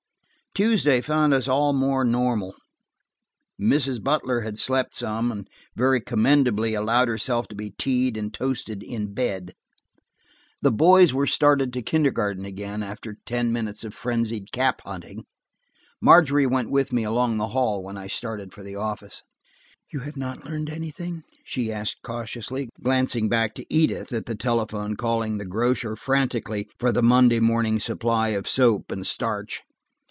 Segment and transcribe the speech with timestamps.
[0.53, 2.53] Tuesday found us all more normal.
[3.57, 4.03] Mrs.
[4.03, 9.13] Butler had slept some, and very commendably allowed herself to be tea'd and toasted in
[9.13, 9.53] bed.
[10.61, 12.45] The boys were started to kindergarten,
[12.83, 15.23] after ten minutes of frenzied cap hunting.
[16.01, 19.21] Margery went with me along the hall when I started for the office.
[19.89, 24.97] "You have not learned anything?" she asked cautiously, glancing back to Edith, at the telephone
[24.97, 29.61] calling the grocer frantically for the Monday morning supply of soap and starch.